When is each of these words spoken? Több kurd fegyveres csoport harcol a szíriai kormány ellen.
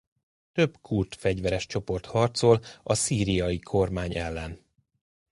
Több 0.51 0.77
kurd 0.81 1.13
fegyveres 1.13 1.65
csoport 1.65 2.05
harcol 2.05 2.61
a 2.83 2.93
szíriai 2.93 3.59
kormány 3.59 4.15
ellen. 4.17 4.59